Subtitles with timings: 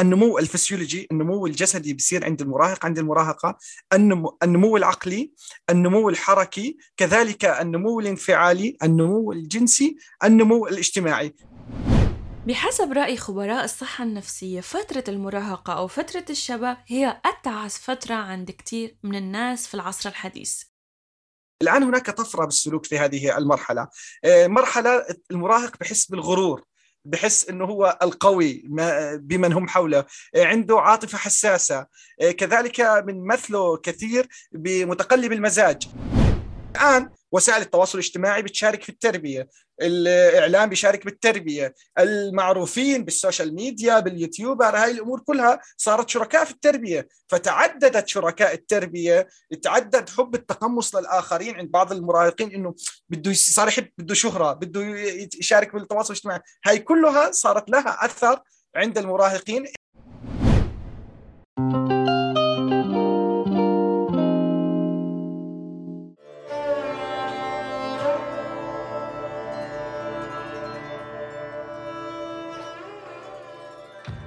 [0.00, 3.58] النمو الفسيولوجي النمو الجسدي بيصير عند المراهق عند المراهقة
[3.92, 5.32] النمو, النمو العقلي
[5.70, 11.34] النمو الحركي كذلك النمو الانفعالي النمو الجنسي النمو الاجتماعي.
[12.46, 18.96] بحسب رأي خبراء الصحة النفسية فترة المراهقة أو فترة الشباب هي أتعس فترة عند كتير
[19.02, 20.62] من الناس في العصر الحديث.
[21.62, 23.88] الآن هناك طفرة بالسلوك في هذه المرحلة.
[24.24, 26.62] آه، مرحلة المراهق بحس بالغرور.
[27.04, 28.64] بحس إنه هو القوي
[29.16, 30.04] بمن هم حوله.
[30.36, 31.86] عنده عاطفة حساسة.
[32.20, 35.88] آه، كذلك من مثله كثير بمتقلب المزاج.
[36.74, 39.48] الآن وسائل التواصل الاجتماعي بتشارك في التربية
[39.82, 46.50] الإعلام بيشارك بالتربية المعروفين بال social media بال YouTuber هاي الأمور كلها صارت شركاء في
[46.50, 47.08] التربية.
[47.28, 49.28] فتعددت شركاء التربية
[49.62, 52.74] تعدد حب التقمص للآخرين عند بعض المراهقين إنه
[53.08, 54.80] بده صار يحب بده شهرة بده
[55.40, 56.40] يشارك بالتواصل الاجتماعي.
[56.66, 58.40] هاي كلها صارت لها أثر
[58.76, 59.66] عند المراهقين.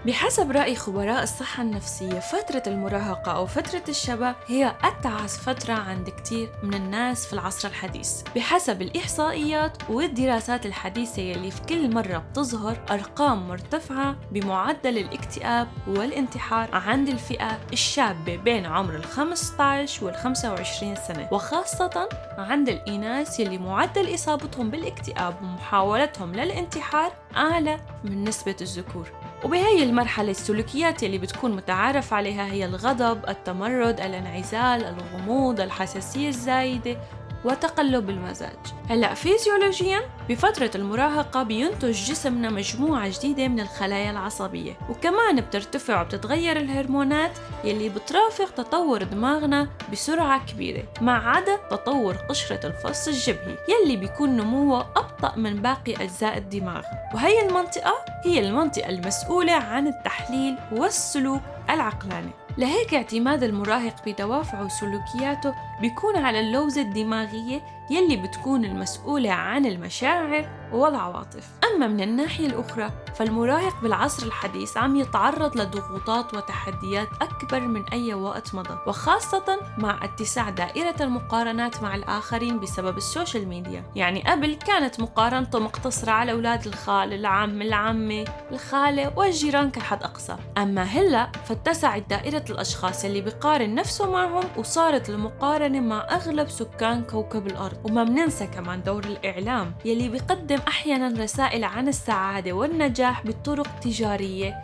[0.07, 6.49] بحسب رأي خبراء الصحة النفسية فترة المراهقة أو فترة الشباب هي أتعس فترة عند كتير
[6.63, 8.21] من الناس في العصر الحديث.
[8.35, 17.09] بحسب الإحصائيات والدراسات الحديثة يلي في كل مرة بتظهر أرقام مرتفعة بمعدل الاكتئاب والانتحار عند
[17.09, 24.69] الفئة الشابة بين عمر ال 15 وال 25 سنة وخاصة عند الإناث يلي معدل إصابتهم
[24.69, 29.11] بالاكتئاب ومحاولتهم للانتحار أعلى من نسبة الذكور.
[29.43, 36.97] وبهي المرحلة السلوكيات اللي بتكون متعارف عليها هي الغضب، التمرد، الانعزال، الغموض، الحساسية الزايدة،
[37.45, 38.57] وتقلب المزاج.
[38.89, 47.31] هلأ فيزيولوجيا بفترة المراهقة بينتج جسمنا مجموعة جديدة من الخلايا العصبية وكمان بترتفع وبتتغير الهرمونات
[47.63, 54.81] يلي بترافق تطور دماغنا بسرعة كبيرة ما عدا تطور قشرة الفص الجبهي يلي بيكون نموه
[55.17, 56.83] أبطأ من باقي أجزاء الدماغ.
[57.13, 57.93] وهي المنطقة
[58.25, 62.29] هي المنطقة المسؤولة عن التحليل والسلوك العقلاني.
[62.57, 71.49] لهيك اعتماد المراهق بدوافعه وسلوكياته بيكون على اللوزة الدماغية يلي بتكون المسؤولة عن المشاعر والعواطف.
[71.73, 78.55] أما من الناحية الأخرى فالمراهق بالعصر الحديث عم يتعرض لضغوطات وتحديات أكبر من أي وقت
[78.55, 83.83] مضى وخاصة مع اتساع دائرة المقارنات مع الآخرين بسبب ال social media.
[83.95, 90.35] يعني قبل كانت مقارنته مقتصرة على أولاد الخال العم العمة الخالة والجيران كحد أقصى.
[90.57, 97.47] أما هلأ فاتسعت دائرة الأشخاص اللي بقارن نفسه معهم وصارت المقارنة مع أغلب سكان كوكب
[97.47, 97.77] الأرض.
[97.83, 104.55] وما مننسى كمان دور الإعلام يلي بيقدم أحيانا رسائل عن السعادة والنجاح بطرق تجارية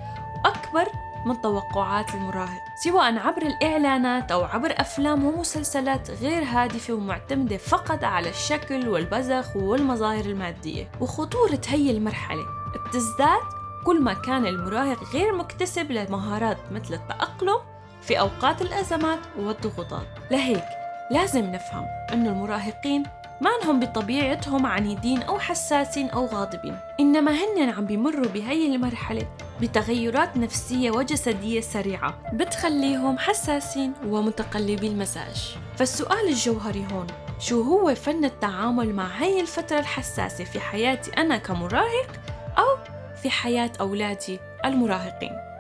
[0.46, 0.86] أكبر
[1.26, 2.62] من توقعات المراهق.
[2.84, 10.26] سواء عبر الإعلانات أو عبر أفلام ومسلسلات غير هادفة ومعتمدة فقط على الشكل والبزخ والمظاهر
[10.26, 10.92] المادية.
[11.02, 12.44] وخطورة هي المرحلة
[12.88, 13.42] بتزداد
[13.86, 17.58] كل ما كان المراهق غير مكتسب لمهارات مثل التأقلم
[18.02, 20.08] في أوقات الأزمات والضغوطات.
[20.32, 20.64] لهيك
[21.14, 23.04] لازم نفهم أن المراهقين
[23.42, 26.78] ما أنهم بطبيعتهم عنيدين أو حساسين أو غاضبين.
[27.00, 29.28] إنما هن عم بيمروا بهي المرحلة
[29.62, 35.56] بتغيرات نفسية وجسدية سريعة بتخليهم حساسين ومتقلبي المزاج.
[35.76, 37.08] فالسؤال الجوهري هون
[37.40, 42.12] شو هو فن التعامل مع هاي الفترة الحساسة في حياتي أنا كمراهق
[42.58, 42.78] أو
[43.22, 45.53] في حياة أولادي المراهقين؟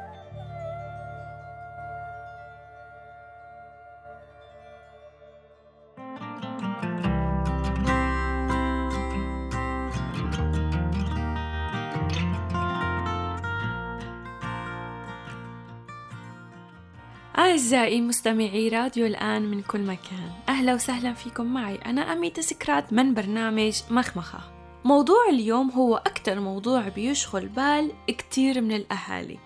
[17.53, 21.75] أعزائي مستمعي راديو الآن من كل مكان أهلا وسهلا فيكم معي.
[21.75, 24.40] أنا أميتة سكرات من برنامج مخمخة.
[24.86, 29.38] موضوع اليوم هو أكثر موضوع بيشغل بال كتير من الأهالي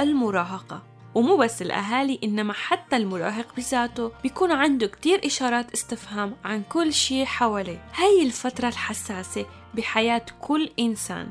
[0.00, 0.82] المراهقة.
[1.14, 7.24] ومو بس الأهالي إنما حتى المراهق بذاته بيكون عنده كتير إشارات استفهام عن كل شيء
[7.24, 7.84] حواليه.
[7.94, 11.30] هاي الفترة الحساسة بحياة كل إنسان.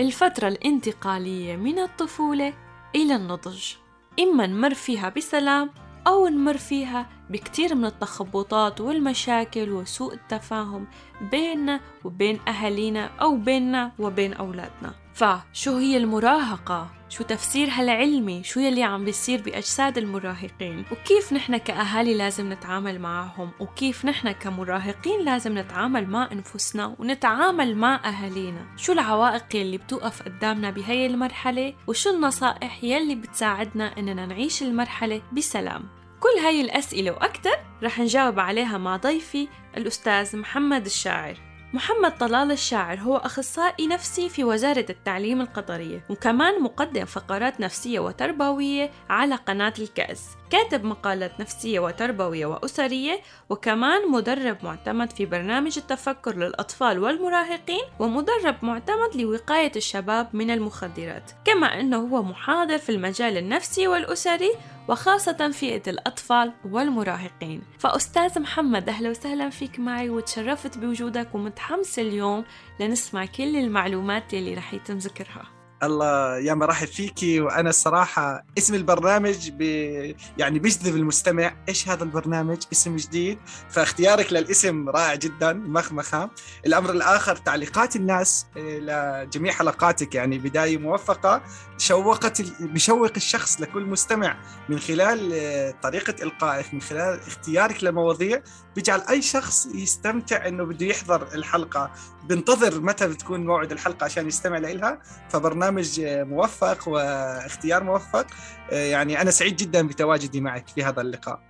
[0.00, 2.52] الفترة الانتقالية من الطفولة
[2.94, 3.83] إلى النضج.
[4.20, 5.70] إما نمر فيها بسلام
[6.06, 10.86] أو نمر فيها بكتير من التخبطات والمشاكل وسوء التفاهم
[11.30, 18.82] بيننا وبين أهالينا أو بيننا وبين أولادنا فشو هي المراهقة؟ شو تفسيرها العلمي؟ شو يلي
[18.82, 26.06] عم بيصير بأجساد المراهقين؟ وكيف نحن كأهالي لازم نتعامل معهم؟ وكيف نحن كمراهقين لازم نتعامل
[26.06, 33.14] مع أنفسنا ونتعامل مع أهالينا؟ شو العوائق يلي بتوقف قدامنا بهي المرحلة؟ وشو النصائح يلي
[33.14, 40.36] بتساعدنا إننا نعيش المرحلة بسلام؟ كل هاي الأسئلة وأكثر رح نجاوب عليها مع ضيفي الأستاذ
[40.36, 41.36] محمد الشاعر.
[41.72, 48.90] محمد طلال الشاعر هو أخصائي نفسي في وزارة التعليم القطرية وكمان مقدم فقرات نفسية وتربوية
[49.10, 50.28] على قناة الكأس.
[50.50, 53.20] كاتب مقالات نفسية وتربوية وأسرية
[53.50, 61.30] وكمان مدرب معتمد في برنامج التفكر للأطفال والمراهقين ومدرب معتمد لوقاية الشباب من المخدرات.
[61.44, 64.50] كما أنه هو محاضر في المجال النفسي والأسري
[64.88, 67.62] وخاصة فئة الأطفال والمراهقين.
[67.78, 72.44] فأستاذ محمد أهلا وسهلا فيك معي وتشرفت بوجودك ومتحمسة اليوم
[72.80, 75.54] لنسمع كل المعلومات اللي رح يتم ذكرها.
[75.82, 81.56] الله يا مرحب فيكي وأنا الصراحة اسم البرنامج بي يعني بيجذب المستمع.
[81.68, 83.38] إيش هذا البرنامج؟ اسم جديد.
[83.70, 86.30] فاختيارك للاسم رائع جدا مخمخة.
[86.66, 90.14] الأمر الآخر تعليقات الناس لجميع حلقاتك.
[90.14, 91.42] يعني بداية موفقة.
[91.78, 94.36] شوقت بشوق الشخص لكل مستمع
[94.68, 98.42] من خلال طريقة إلقائك من خلال اختيارك لمواضيع
[98.76, 101.90] بيجعل أي شخص يستمتع إنه بده يحضر الحلقة.
[102.28, 104.98] بنتظر متى بتكون موعد الحلقة عشان يستمع لها
[105.28, 108.26] فبرنامج موفق واختيار موفق.
[108.70, 111.40] يعني أنا سعيد جدا بتواجدي معك في هذا اللقاء.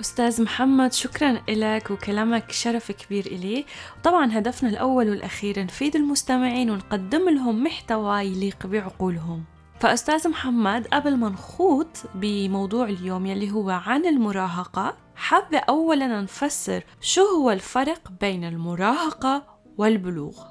[0.00, 3.64] أستاذ محمد شكرا لك وكلامك شرف كبير إلي.
[4.04, 9.44] طبعا هدفنا الأول والأخير نفيد المستمعين ونقدم لهم محتوى يليق بعقولهم.
[9.84, 17.20] فأستاذ محمد قبل ما نخوض بموضوع اليوم يلي هو عن المراهقة حابة أولا نفسر شو
[17.20, 19.44] هو الفرق بين المراهقة
[19.78, 20.44] والبلوغ؟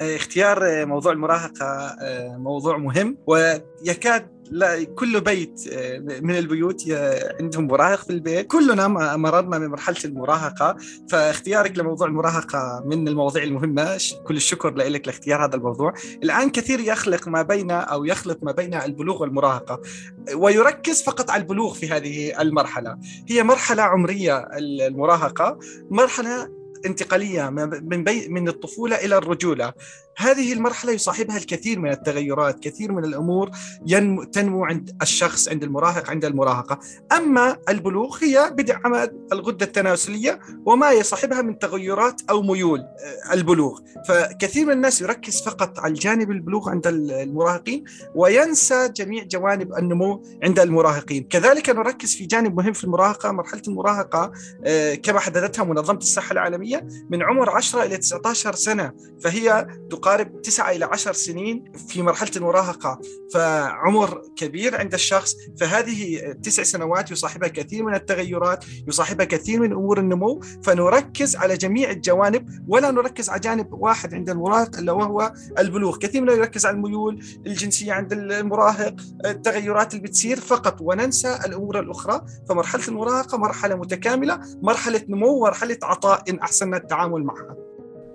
[0.00, 1.96] اختيار موضوع المراهقة
[2.36, 5.60] موضوع مهم ويكاد لا كل بيت
[6.22, 6.82] من البيوت
[7.40, 8.46] عندهم مراهق في البيت.
[8.46, 10.76] كلنا مررنا من مرحلة المراهقة.
[11.10, 14.00] فاختيارك لموضوع المراهقة من المواضيع المهمة.
[14.26, 15.94] كل الشكر لك لاختيار هذا الموضوع.
[16.22, 19.80] الآن كثير يخلق ما بين أو يخلط ما بين البلوغ والمراهقة.
[20.34, 22.98] ويركز فقط على البلوغ في هذه المرحلة.
[23.28, 25.58] هي مرحلة عمرية المراهقة.
[25.90, 29.72] مرحلة انتقالية من بي من الطفولة إلى الرجولة.
[30.16, 33.50] هذه المرحلة يصاحبها الكثير من التغيرات كثير من الأمور
[33.86, 36.78] ينمو تنمو عند الشخص عند المراهق عند المراهقة.
[37.12, 42.80] أما البلوغ هي بدء عمل الغدة التناسلية وما يصاحبها من تغيرات أو ميول
[43.32, 43.80] البلوغ.
[44.08, 47.84] فكثير من الناس يركز فقط على الجانب البلوغ عند المراهقين
[48.14, 51.22] وينسى جميع جوانب النمو عند المراهقين.
[51.22, 54.32] كذلك نركز في جانب مهم في المراهقة مرحلة المراهقة
[55.02, 59.66] كما حددتها منظمة الصحه العالمية من عمر 10 إلى 19 سنة فهي
[60.04, 63.00] تقارب 9 إلى 10 سنين في مرحلة المراهقة.
[63.32, 65.36] فعمر كبير عند الشخص.
[65.60, 70.40] فهذه تسع سنوات يصاحبها كثير من التغيرات يصاحبها كثير من أمور النمو.
[70.62, 75.98] فنركز على جميع الجوانب ولا نركز على جانب واحد عند المراهق إلا وهو البلوغ.
[75.98, 78.96] كثير منا يركز على الميول الجنسية عند المراهق
[79.26, 80.40] التغيرات اللي بتصير.
[80.40, 82.24] فقط وننسى الأمور الأخرى.
[82.48, 87.73] فمرحلة المراهقة مرحلة متكاملة مرحلة نمو مرحلة عطاء إن أحسن التعامل معها.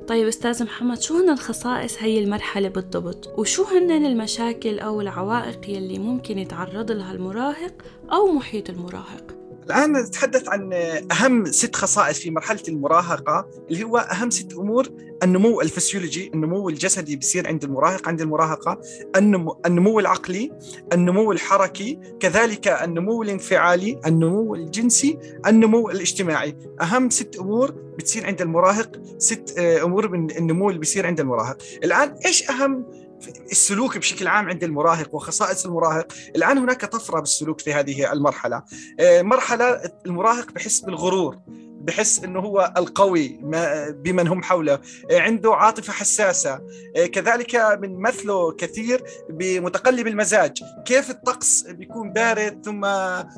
[0.09, 5.99] طيب أستاذ محمد شو هن الخصائص هي المرحلة بالضبط؟ وشو هن المشاكل أو العوائق يلي
[5.99, 7.73] ممكن يتعرض لها المراهق
[8.11, 9.38] أو محيط المراهق؟
[9.69, 10.73] الآن نتحدث عن
[11.11, 14.87] أهم ست خصائص في مرحلة المراهقة اللي هو أهم ست أمور
[15.23, 18.81] النمو الفسيولوجي النمو الجسدي بيصير عند المراهق عند المراهقة
[19.15, 20.51] النمو, النمو العقلي
[20.93, 26.57] النمو الحركي كذلك النمو الانفعالي النمو الجنسي النمو الاجتماعي.
[26.81, 31.57] أهم ست أمور بتصير عند المراهق ست أمور من النمو اللي بيصير عند المراهق.
[31.83, 32.85] الآن إيش أهم
[33.51, 36.07] السلوك بشكل عام عند المراهق وخصائص المراهق.
[36.35, 38.63] الآن هناك طفرة بالسلوك في هذه المرحلة.
[39.01, 41.37] مرحلة المراهق بحس بالغرور.
[41.79, 43.39] بحس إنه هو القوي
[43.89, 44.79] بمن هم حوله.
[45.11, 46.61] عنده عاطفة حساسة.
[47.13, 50.63] كذلك من مثله كثير بمتقلب المزاج.
[50.85, 52.81] كيف الطقس بيكون بارد ثم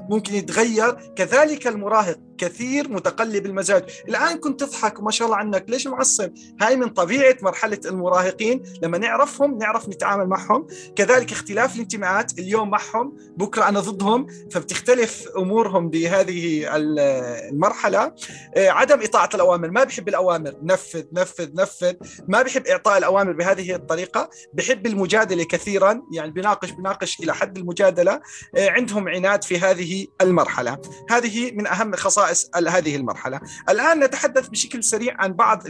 [0.10, 2.19] ممكن يتغير؟ كذلك المراهق.
[2.38, 3.83] كثير متقلب المزاج.
[4.07, 5.65] الآن كنت تضحك وما شاء الله عنك.
[5.67, 6.31] ليش معصب؟
[6.62, 8.63] هاي من طبيعة مرحلة المراهقين.
[8.83, 10.67] لما نعرفهم نعرف نتعامل معهم.
[10.95, 12.39] كذلك اختلاف الانتماءات.
[12.39, 14.27] اليوم معهم بكرة أنا ضدهم.
[14.51, 18.03] فبتختلف أمورهم بهذه المرحلة.
[18.03, 18.13] آه،
[18.57, 19.71] عدم إطاعة الأوامر.
[19.71, 20.53] ما بحب الأوامر.
[20.63, 21.93] نفذ نفذ نفذ.
[22.27, 24.29] ما بحب إعطاء الأوامر بهذه الطريقة.
[24.53, 28.21] بحب المجادلة كثيرا يعني بناقش بناقش إلى حد المجادلة.
[28.55, 30.77] آه، عندهم عناد في هذه المرحلة.
[31.09, 33.39] هذه من أهم خصائص هذه المرحلة.
[33.69, 35.63] الآن نتحدث بشكل سريع عن بعض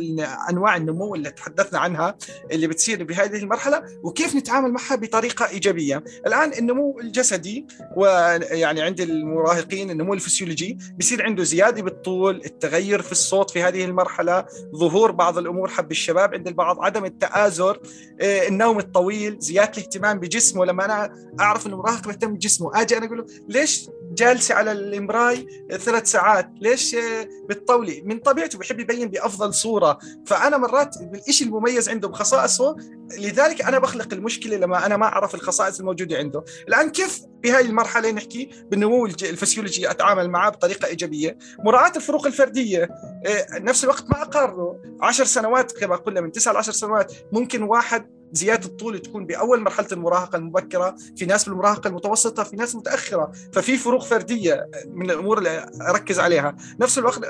[0.50, 2.18] أنواع النمو اللي تحدثنا عنها
[2.52, 6.04] اللي بتصير بهذه المرحلة وكيف نتعامل معها بطريقة إيجابية.
[6.28, 13.52] الآن النمو الجسدي ويعني عند المراهقين النمو الفسيولوجي بصير عنده زيادة بالطول التغير في الصوت
[13.52, 17.80] في هذه المرحلة ظهور بعض الأمور حب الشباب عند البعض عدم التآزر
[18.22, 20.66] آه، النوم الطويل زيادة الاهتمام بجسمه.
[20.66, 25.48] لما أنا أعرف إنه مراهق بيهتم بجسمه آجي أنا أقول له ليش جالسة على المراي
[25.72, 30.00] ثلاث ساعات؟ ليش آه، بتطولي؟ من طبيعته بحب يبين بأفضل صورة.
[30.26, 30.96] فأنا مرات
[31.28, 32.76] الشيء المميز عنده بخصائصه
[33.18, 36.44] لذلك أنا بخلق المشكلة لما أنا ما أعرف الخصائص الموجودة عنده.
[36.68, 41.38] الآن كيف بهاي المرحلة نحكي بالنمو الفسيولوجي أتعامل معه بطريقة إيجابية.
[41.60, 44.80] مراعاة الفروق الفردية آه، نفس الوقت ما أقارنه.
[45.02, 49.62] 10 سنوات كما قلنا من 9 ل 10 سنوات ممكن واحد زيادة الطول تكون بأول
[49.62, 55.38] مرحلة المراهقة المبكرة في ناس بالمراهقة المتوسطة في ناس متأخرة ففي فروق فردية من الأمور
[55.38, 56.56] اللي أركز عليها.
[56.80, 57.22] نفس الوقت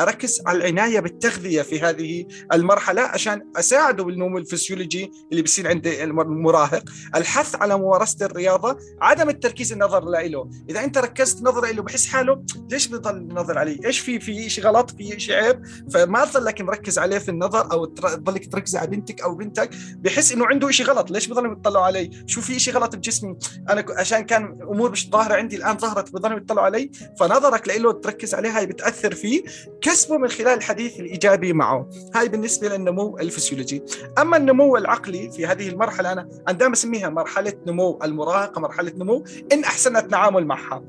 [0.00, 6.82] أركز على العناية بالتغذية في هذه المرحلة عشان أساعده بالنمو الفسيولوجي اللي بيصير عند المراهق.
[7.16, 12.44] الحث على ممارسة الرياضة عدم التركيز النظر له إذا أنت ركزت نظر له بحس حاله
[12.70, 16.98] ليش بضل نظر عليه إيش في في شيء غلط؟ في شيء عيب؟ فما تضلك مركز
[16.98, 20.86] عليه في النظر أو تضلك تركز على بنتك أو بنتك بحس بحس إنه عنده شيء
[20.86, 21.10] غلط.
[21.10, 23.36] ليش بضلوا يطلعوا علي؟ شو في شيء غلط بجسمي؟
[23.70, 26.90] أنا عشان كان أمور مش ظاهرة عندي الآن ظهرت بضلوا يطلعوا علي.
[27.20, 29.42] فنظرك له تركز عليها هاي بتأثر فيه.
[29.80, 31.88] كسبه من خلال الحديث الإيجابي معه.
[32.14, 33.82] هاي بالنسبة للنمو الفسيولوجي.
[34.18, 39.24] أما النمو العقلي في هذه المرحلة أنا أنا دائما أسميها مرحلة نمو المراهقة مرحلة نمو
[39.52, 40.84] إن احسننا التعامل معها.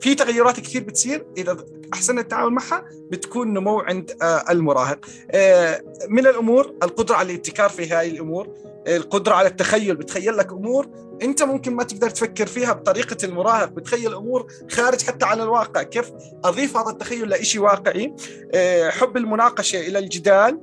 [0.00, 1.56] في تغيرات كثير بتصير إذا
[1.92, 5.06] احسننا التعامل معها بتكون نمو عند آه، المراهق.
[5.30, 8.48] آه، من الأمور القدرة على الابتكار في هذه الأمور
[8.88, 9.96] القدرة على التخيل.
[9.96, 10.88] بتخيل لك أمور
[11.22, 13.68] أنت ممكن ما تقدر تفكر فيها بطريقة المراهق.
[13.68, 15.82] بتخيل أمور خارج حتى عن الواقع.
[15.82, 16.12] كيف
[16.44, 18.14] أضيف هذا التخيل لإشي واقعي؟
[18.54, 20.60] آه، حب المناقشة إلى الجدال.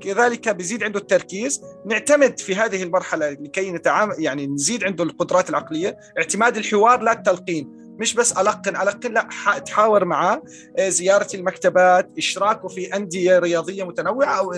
[0.00, 1.62] كذلك بيزيد عنده التركيز.
[1.86, 5.96] نعتمد في هذه المرحلة لكي نتعامل يعني نزيد عنده القدرات العقلية.
[6.18, 7.83] اعتماد الحوار لا التلقين.
[7.98, 9.28] مش بس ألقن ألقن لا
[9.66, 10.42] تحاور معاه
[10.78, 14.52] آه، زيارة المكتبات إشراكه في أندية رياضية متنوعة أو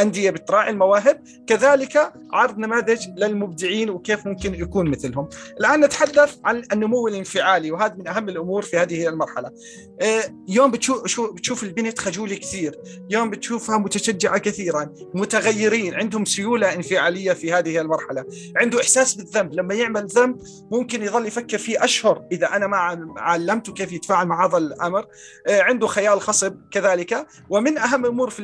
[0.00, 1.22] أندية بتراعي المواهب.
[1.46, 5.28] كذلك عرض نماذج للمبدعين وكيف ممكن يكون مثلهم.
[5.60, 9.50] الآن نتحدث عن النمو الانفعالي وهذا من أهم الأمور في هذه المرحلة.
[10.00, 12.78] آه، يوم بتشوف بتشوف البنت خجولة كثير.
[13.10, 18.24] يوم بتشوفها متشجعة كثيرا متغيرين عندهم سيولة انفعالية في هذه المرحلة.
[18.56, 19.54] عنده إحساس بالذنب.
[19.54, 20.36] لما يعمل ذنب
[20.72, 22.76] ممكن يظل يفكر فيه أشهر إذا أنا ما
[23.16, 25.06] علمته كيف يتفاعل مع هذا الأمر.
[25.46, 27.26] آه، عنده خيال خصب كذلك.
[27.50, 28.42] ومن أهم الأمور في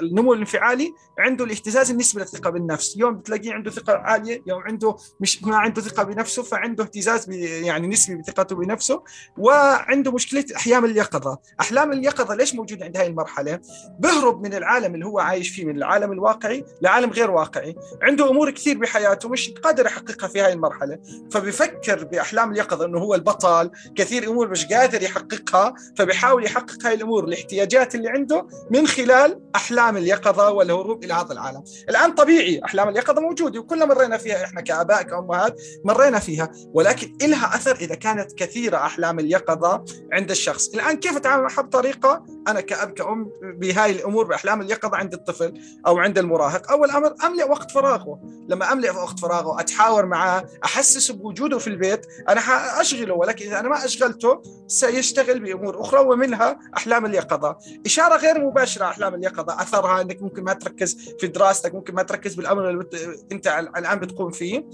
[0.00, 2.96] النمو الانفعالي عنده الاهتزاز النسبي للثقة بالنفس.
[2.96, 7.86] يوم بتلاقيه عنده ثقة عالية يوم عنده مش ما عنده ثقة بنفسه فعنده اهتزاز يعني
[7.86, 9.02] نسبي بثقته بنفسه
[9.38, 11.38] وعنده مشكلة أحلام اليقظة.
[11.60, 13.60] أحلام اليقظة ليش موجودة عند هذه المرحلة؟
[13.98, 17.76] بهرب من العالم اللي هو عايش فيه من العالم الواقعي لعالم غير واقعي.
[18.02, 20.98] عنده أمور كثير بحياته مش قادر يحققها في هذه المرحلة.
[21.30, 26.94] فبفكر بأحلام اليقظة إنه هو البطل البطل كثير امور مش قادر يحققها فبيحاول يحقق هاي
[26.94, 31.64] الأمور الاحتياجات اللي عنده من خلال أحلام اليقظة والهروب إلى هذا العالم.
[31.88, 37.54] الآن طبيعي أحلام اليقظة موجودة وكلنا مرينا فيها إحنا كآباء كأمهات مرينا فيها ولكن لها
[37.54, 40.68] أثر إذا كانت كثيرة أحلام اليقظة عند الشخص.
[40.74, 45.54] الآن كيف أتعامل معها بطريقه أنا كأب كأم بهاي الأمور بأحلام اليقظة عند الطفل
[45.86, 46.70] أو عند المراهق.
[46.70, 48.20] أول أمر أملئ وقت فراغه.
[48.48, 52.40] لما أملئ وقت فراغه أتحاور معه احسسه بوجوده في البيت أنا
[52.80, 57.56] اشغله ولكن إذا أنا ما أشغلته سيشتغل بأمور أخرى ومنها أحلام اليقظة.
[57.86, 59.62] إشارة غير مباشرة أحلام اليقظة.
[59.62, 62.84] أثرها إنك ممكن ما تركز في دراستك ممكن ما تركز بالأمر اللي
[63.32, 63.46] أنت
[63.78, 64.64] الان بتقوم فيه.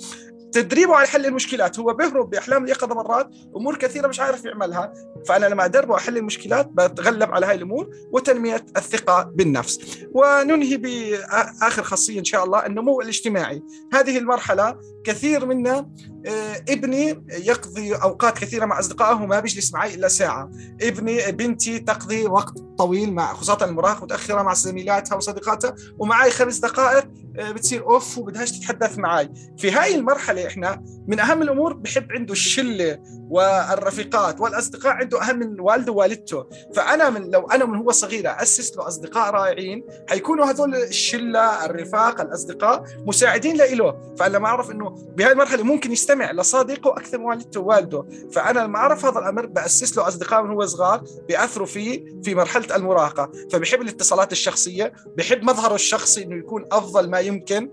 [0.54, 1.78] تدريبه على حل المشكلات.
[1.78, 4.92] هو بيهرب بأحلام اليقظه مرات أمور كثيرة مش عارف يعملها.
[5.28, 9.98] فأنا لما ادربه احل المشكلات بتغلب على هاي الأمور وتنمية الثقة بالنفس.
[10.12, 13.62] وننهي بآخر خاصية إن شاء الله النمو الاجتماعي.
[13.92, 15.90] هذه المرحلة كثير منا
[16.26, 20.50] آه، ابني يقضي أوقات كثيرة مع أصدقائه ما بيجلس معي إلا ساعة.
[20.82, 27.23] ابني بنتي تقضي وقت طويل مع خاصه المراهقه متأخرة مع زميلاتها وصديقاتها ومعي خمس دقائق
[27.38, 32.98] بتصير اوف وبدهاش تتحدث معي في هاي المرحلة إحنا من أهم الأمور بحب عنده الشلة
[33.30, 36.46] والرفيقات والأصدقاء عنده أهم من والده ووالدته.
[36.74, 42.20] فأنا من لو أنا من هو صغير اسس له أصدقاء رائعين حيكونوا هذول الشلة الرفاق
[42.20, 47.60] الأصدقاء مساعدين له فأنا لما أعرف إنه بهذه المرحلة ممكن يستمع لصديقه أكثر من والدته
[47.60, 48.04] ووالده.
[48.32, 52.76] فأنا لما أعرف هذا الأمر بأسس له أصدقاء من هو صغار بيأثروا فيه في مرحلة
[52.76, 53.30] المراهقة.
[53.52, 57.70] فبحب الاتصالات الشخصية بحب مظهره الشخصي إنه يكون أفضل ما يمكن.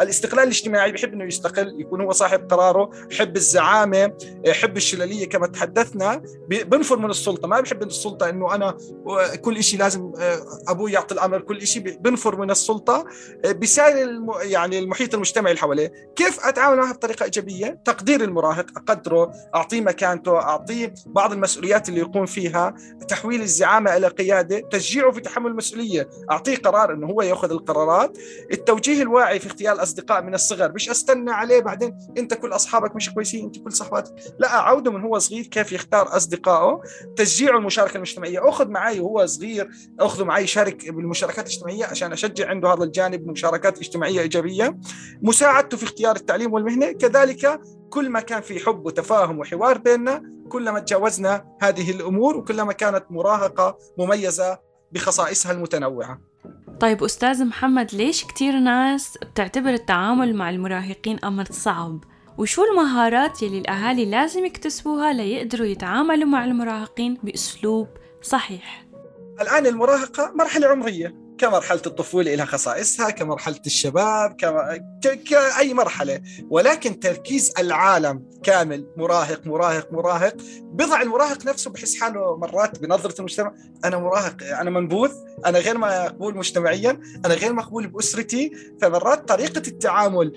[0.00, 2.90] الاستقلال الاجتماعي بحب إنه يستقل يكون هو صاحب قراره.
[3.10, 4.12] يحب الزعامة
[4.44, 6.22] يحب الشلاليه كما تحدثنا.
[6.48, 7.48] بنفر من السلطة.
[7.48, 8.76] ما بحب السلطة إنه أنا
[9.40, 10.38] كل شيء لازم آه،
[10.68, 11.40] أبوي يعطي الأمر.
[11.40, 13.04] كل شيء بنفر من السلطة
[13.44, 14.30] آه، بيساعد الم...
[14.42, 15.92] يعني المحيط المجتمعي اللي حواليه.
[16.16, 22.26] كيف أتعامل معه بطريقة إيجابية؟ تقدير المراهق أقدره أعطيه مكانته أعطيه بعض المسؤوليات اللي يقوم
[22.26, 22.74] فيها.
[23.08, 24.60] تحويل الزعامة إلى قيادة.
[24.70, 26.08] تشجيعه في تحمل المسؤولية.
[26.30, 28.18] أعطيه قرار إنه هو يأخذ القرارات.
[28.52, 30.72] التوجيه الواعي في اختيار الأصدقاء من الصغر.
[30.72, 34.14] مش أستنى عليه بعدين أنت كل أصحابك مش كويسين أنت كل صحباتك.
[34.38, 36.80] لا اعوده من هو صغير كيف يختار أصدقائه.
[37.16, 38.48] تشجيعه المشاركة المجتمعية.
[38.48, 39.70] أخذ معي وهو صغير
[40.00, 44.78] أخذه معي يشارك بالمشاركات الاجتماعية عشان أشجع عنده هذا الجانب مشاركات اجتماعية إيجابية.
[45.22, 46.92] مساعدته في اختيار التعليم والمهنة.
[46.92, 53.04] كذلك كل ما كان في حب وتفاهم وحوار بيننا كلما تجاوزنا هذه الأمور وكلما كانت
[53.10, 54.58] مراهقة مميزة
[54.92, 56.29] بخصائصها المتنوعة.
[56.80, 62.04] طيب أستاذ محمد ليش كتير ناس بتعتبر التعامل مع المراهقين أمر صعب؟
[62.38, 67.88] وشو المهارات يلي الأهالي لازم يكتسبوها ليقدروا يتعاملوا مع المراهقين بأسلوب
[68.22, 68.86] صحيح؟
[69.40, 74.80] الآن المراهقة مرحلة عمرية كمرحلة الطفولة لها خصائصها كمرحلة الشباب كما...
[75.04, 75.08] ك...
[75.08, 76.20] كأي مرحلة
[76.50, 80.36] ولكن تركيز العالم كامل مراهق مراهق مراهق
[80.80, 85.10] بضع المراهق نفسه بحس حاله مرات بنظرة المجتمع أنا مراهق أنا منبوذ
[85.46, 88.52] أنا غير مقبول مجتمعيا أنا غير مقبول بأسرتي.
[88.82, 90.32] فمرات طريقة التعامل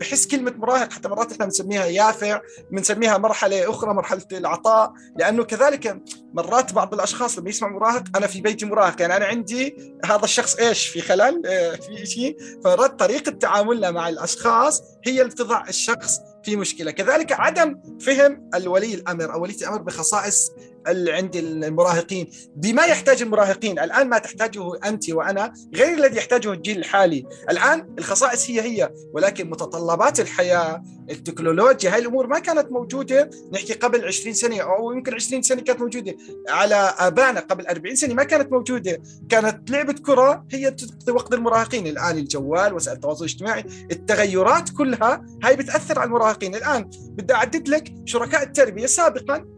[0.00, 2.40] بحس كلمة مراهق حتى مرات إحنا بنسميها يافع
[2.72, 6.02] بنسميها مرحلة أخرى مرحلة العطاء لأنه كذلك
[6.34, 10.54] مرات بعض الأشخاص لما يسمع مراهق أنا في بيتي مراهق يعني أنا عندي هذا الشخص
[10.54, 12.36] إيش في خلل آه، في شيء.
[12.64, 16.90] فمرات طريقة تعاملنا مع الأشخاص هي اللي بتضع الشخص في مشكلة.
[16.90, 20.50] كذلك عدم فهم الولي الأمر أو ولي الأمر بخصائص
[20.88, 22.30] عند المراهقين.
[22.56, 27.26] بما يحتاج المراهقين الآن ما تحتاجه أنت وأنا غير الذي يحتاجه الجيل الحالي.
[27.50, 33.30] الآن الخصائص هي هي ولكن متطلبات الحياة التكنولوجيا هاي الأمور ما كانت موجودة.
[33.52, 36.16] نحكي قبل 20 سنة أو يمكن 20 سنة كانت موجودة.
[36.48, 39.02] على آبائنا قبل 40 سنة ما كانت موجودة.
[39.28, 45.56] كانت لعبة كرة هي تقضي وقت المراهقين الآن الجوال وسائل التواصل الاجتماعي التغيرات كلها هاي
[45.56, 46.54] بتأثر على المراهقين.
[46.54, 49.57] الآن بدي أعدد لك شركاء التربية سابقا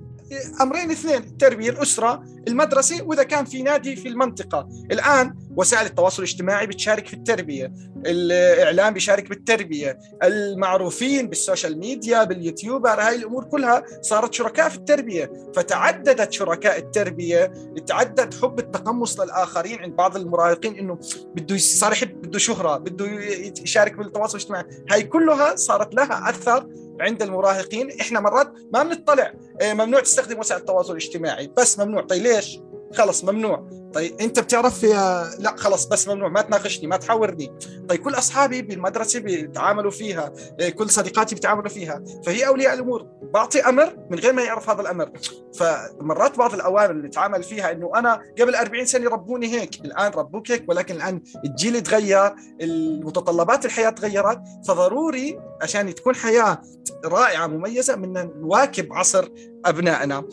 [0.61, 4.69] أمرين اثنين التربيه الأسرة المدرسة وإذا كان في نادي في المنطقة.
[4.93, 7.73] الآن وسائل التواصل الاجتماعي بتشارك في التربية
[8.07, 14.77] الإعلام بيشارك بالتربية المعروفين بال social media بال YouTuber هاي الأمور كلها صارت شركاء في
[14.77, 15.33] التربية.
[15.57, 17.53] فتعددت شركاء التربية
[17.87, 20.99] تعدد حب التقمص للآخرين عند بعض المراهقين إنه
[21.37, 23.07] بده صار بده شهرة بده
[23.63, 24.65] يشارك بالتواصل الاجتماعي.
[24.91, 26.67] هاي كلها صارت لها أثر
[27.01, 31.53] عند المراهقين إحنا مرات ما بنطلع إيه، ممنوع تستخدم وسائل التواصل الاجتماعي.
[31.57, 32.03] بس ممنوع.
[32.03, 32.61] طيب ليش؟
[32.95, 33.80] خلص ممنوع.
[33.95, 34.85] طيب أنت بتعرف
[35.39, 37.53] لا خلص بس ممنوع ما تناقشني ما تحاورني.
[37.89, 43.07] طيب كل أصحابي بالمدرسة بيتعاملوا فيها إيه، كل صديقاتي بيتعاملوا فيها فهي أولياء الأمور.
[43.35, 45.11] بعطي أمر من غير ما يعرف هذا الأمر.
[45.55, 50.51] فمرات بعض الأوامر اللي نتعامل فيها إنه أنا قبل 40 سنة ربوني هيك الآن ربوك
[50.51, 56.61] هيك ولكن الآن الجيل تغير المتطلبات الحياة تغيرت فضروري عشان تكون حياة
[57.05, 59.29] رائعة مميزة بدنا نواكب عصر
[59.65, 60.25] أبنائنا.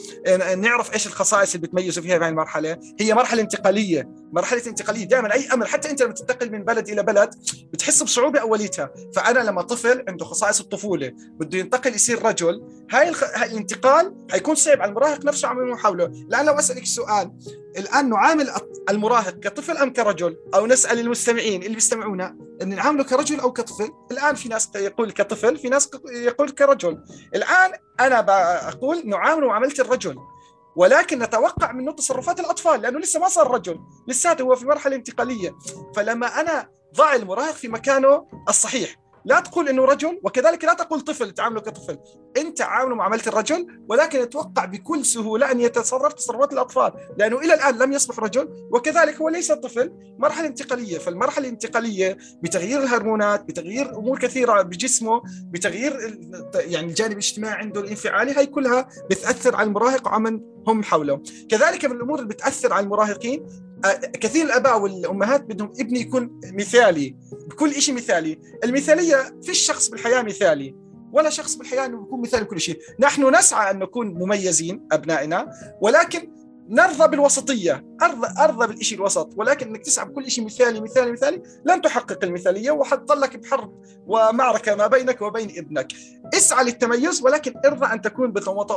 [0.57, 2.77] نعرف إيش الخصائص اللي بتميزوا فيها بهذه المرحلة.
[2.99, 5.05] هي مرحلة انتقالية مرحلة انتقالية.
[5.05, 7.29] دائما أي أمر حتى أنت لما تنتقل من بلد إلى بلد
[7.73, 8.89] بتحس بصعوبة أوليتها.
[9.15, 13.23] فأنا لما طفل عنده خصائص الطفولة بده ينتقل يصير رجل هاي, الخ...
[13.23, 17.31] هاي الانتقال حيكون صعب على المراهق نفسه عم حوله الآن لو أسألك سؤال
[17.77, 18.51] الآن نعامل
[18.89, 24.36] المراهق كطفل أم كرجل؟ أو نسأل المستمعين اللي بيستمعونا إن نعامله كرجل أو كطفل؟ الآن
[24.36, 27.03] في ناس يقول كطفل في ناس يقول كرجل.
[27.36, 30.15] الآن أنا بقول نعامله معاملة الرجل.
[30.77, 35.55] ولكن نتوقع منه تصرفات الأطفال لأنه لسه ما صار رجل لساته هو في مرحلة انتقالية.
[35.95, 38.95] فلما أنا ضع المراهق في مكانه الصحيح.
[39.25, 41.97] لا تقول إنه رجل وكذلك لا تقول طفل تعامله كطفل.
[42.38, 46.91] أنت عامله معاملة الرجل ولكن أتوقع بكل سهولة أن يتصرف تصرفات الأطفال.
[47.17, 49.93] لأنه إلى الآن لم يصبح رجل وكذلك هو ليس طفل.
[50.19, 56.19] مرحلة انتقالية فالمرحلة الانتقالية بتغيير الهرمونات بتغيير أمور كثيرة بجسمه بتغيير
[56.56, 61.21] يعني الجانب الاجتماعي عنده الانفعالي هاي كلها بتأثر على المراهق وعمن هم حوله.
[61.49, 63.66] كذلك من الأمور اللي بتأثر على المراهقين
[64.13, 67.15] كثير الآباء والأمهات بدهم ابني يكون مثالي
[67.49, 68.39] بكل شيء مثالي.
[68.63, 70.75] المثالية في الشخص بالحياة مثالي
[71.13, 76.31] ولا شخص بالحياة إنه يكون مثالي كل شيء نحن نسعى أن نكون مميزين أبنائنا ولكن
[76.69, 81.81] نرضى بالوسطية أرضى أرضى بالشيء الوسط ولكن إنك تسعى بكل شيء مثالي مثالي مثالي لن
[81.81, 85.93] تحقق المثالية وحتضلك بحرب ومعركة ما بينك وبين ابنك.
[86.33, 88.31] اسعى للتميز ولكن ارضى أن تكون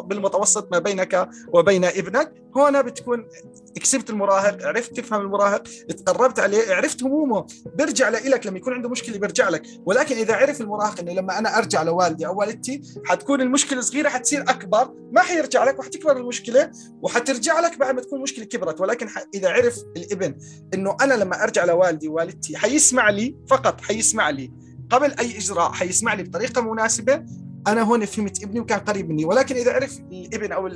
[0.04, 2.32] بالمتوسط ما بينك وبين ابنك.
[2.56, 3.28] هنا بتكون
[3.74, 7.46] كسبت المراهق عرفت تفهم المراهق تقربت عليه عرفت همومه.
[7.76, 9.62] بيرجع لك لما يكون عنده مشكلة بيرجع لك.
[9.86, 14.42] ولكن إذا عرف المراهق إنه لما أنا أرجع لوالدي أو والدتي حتكون المشكلة صغيرة حتصير
[14.42, 14.94] أكبر.
[15.12, 16.70] ما حيرجع لك وحتكبر المشكلة
[17.02, 18.80] وحترجع لك بعد ما تكون المشكلة كبرت.
[18.80, 20.38] ولكن إذا عرف الابن
[20.74, 24.69] إنه أنا لما أرجع لوالدي ووالدتي حيسمع لي فقط حيسمع لي.
[24.90, 27.24] قبل أي إجراء حيسمع لي بطريقة مناسبة
[27.66, 30.66] أنا هون فهمت ابني وكان قريب مني ولكن إذا عرف الابن أو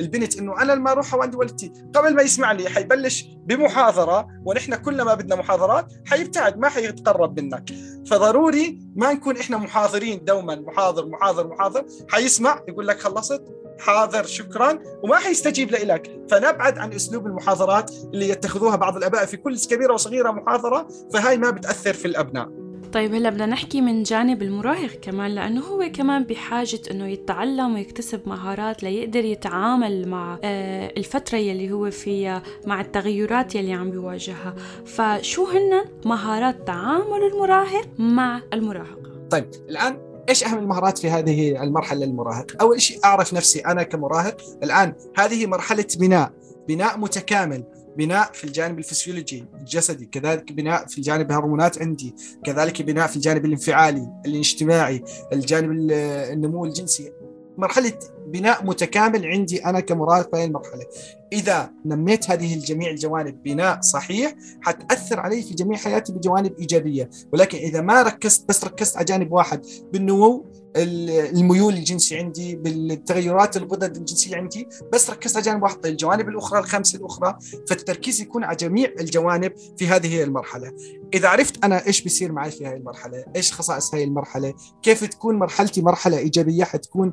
[0.00, 5.14] البنت إنه أنا لما أروح عند والدتي قبل ما يسمع لي حيبلش بمحاضرة ونحن كلنا
[5.14, 7.70] بدنا محاضرات حيبتعد ما حيتقرب منك.
[8.06, 13.42] فضروري ما نكون إحنا محاضرين دوما محاضر محاضر محاضر حيسمع يقول لك خلصت
[13.80, 19.58] حاضر شكرا وما حيستجيب لك فنبعد عن أسلوب المحاضرات اللي يتخذوها بعض الأباء في كل
[19.58, 22.61] كبيرة وصغيرة محاضرة فهاي ما بتأثر في الأبناء.
[22.92, 28.20] طيب هلا بدنا نحكي من جانب المراهق كمان لأنه هو كمان بحاجة إنه يتعلم ويكتسب
[28.26, 34.54] مهارات ليقدر يتعامل مع آه، الفترة يلي هو فيها مع التغيرات يلي عم بيواجهها.
[34.86, 42.06] فشو هن مهارات تعامل المراهق مع المراهقة؟ طيب الآن إيش أهم المهارات في هذه المرحلة
[42.06, 46.32] للمراهق؟ أول شيء أعرف نفسي أنا كمراهق، الآن هذه مرحلة بناء،
[46.68, 47.64] بناء متكامل،
[47.96, 53.44] بناء في الجانب الفسيولوجي الجسدي كذلك بناء في الجانب الهرمونات عندي كذلك بناء في الجانب
[53.44, 55.90] الانفعالي الاجتماعي الجانب
[56.32, 57.12] النمو الجنسي.
[57.58, 60.84] مرحلة بناء متكامل عندي أنا كمراهق في هذه المرحلة.
[61.32, 67.10] إذا نميت هذه الجميع الجوانب بناء صحيح حتأثر علي في جميع حياتي بجوانب إيجابية.
[67.32, 73.96] ولكن إذا ما ركزت بس ركزت على جانب واحد بالنمو الميول الجنسي عندي بالتغيرات الغدد
[73.96, 75.76] الجنسية عندي بس ركزت على جانب واحد.
[75.76, 80.72] طيب الجوانب الأخرى الخمسة الأخرى فالتركيز يكون على جميع الجوانب في هذه المرحلة.
[81.14, 85.38] إذا عرفت أنا إيش بيصير معي في هذه المرحلة إيش خصائص هذه المرحلة كيف تكون
[85.38, 87.12] مرحلتي مرحلة إيجابية حتكون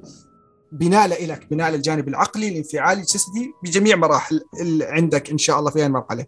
[0.72, 5.86] بناء لك بناء للجانب العقلي الانفعالي الجسدي بجميع مراحل اللي عندك إن شاء الله في
[5.86, 6.26] المرحلة.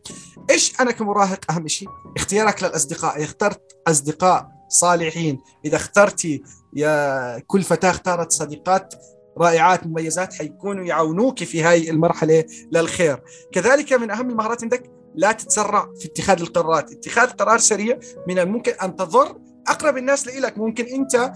[0.49, 3.23] إيش أنا كمراهق أهم شيء اختيارك للأصدقاء.
[3.23, 8.93] اخترت أصدقاء صالحين إذا اخترتي يا كل فتاة اختارت صديقات
[9.37, 13.23] رائعات مميزات حيكونوا يعاونوك في هاي المرحلة للخير.
[13.51, 16.91] كذلك من أهم المهارات عندك لا تتسرع في اتخاذ القرارات.
[16.91, 21.33] اتخاذ قرار سريع من الممكن أن تضر أقرب الناس لك ممكن أنت